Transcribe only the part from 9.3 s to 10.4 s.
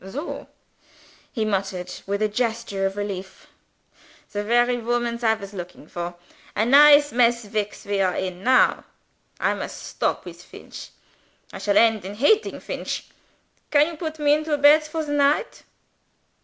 I must stop